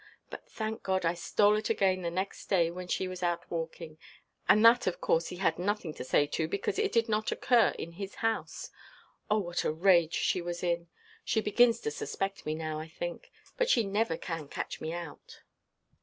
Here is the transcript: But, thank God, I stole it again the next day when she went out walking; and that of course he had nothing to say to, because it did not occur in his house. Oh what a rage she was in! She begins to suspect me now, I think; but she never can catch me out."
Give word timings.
But, 0.31 0.49
thank 0.49 0.81
God, 0.81 1.05
I 1.05 1.13
stole 1.13 1.55
it 1.57 1.69
again 1.69 2.01
the 2.01 2.09
next 2.09 2.47
day 2.49 2.71
when 2.71 2.87
she 2.87 3.07
went 3.07 3.21
out 3.21 3.51
walking; 3.51 3.99
and 4.49 4.65
that 4.65 4.87
of 4.87 4.99
course 4.99 5.27
he 5.27 5.35
had 5.35 5.59
nothing 5.59 5.93
to 5.93 6.03
say 6.03 6.25
to, 6.25 6.47
because 6.47 6.79
it 6.79 6.91
did 6.91 7.07
not 7.07 7.31
occur 7.31 7.75
in 7.77 7.91
his 7.91 8.15
house. 8.15 8.71
Oh 9.29 9.37
what 9.37 9.63
a 9.63 9.71
rage 9.71 10.15
she 10.15 10.41
was 10.41 10.63
in! 10.63 10.87
She 11.23 11.39
begins 11.39 11.81
to 11.81 11.91
suspect 11.91 12.47
me 12.47 12.55
now, 12.55 12.79
I 12.79 12.87
think; 12.87 13.29
but 13.57 13.69
she 13.69 13.83
never 13.83 14.17
can 14.17 14.47
catch 14.47 14.81
me 14.81 14.91
out." 14.91 15.41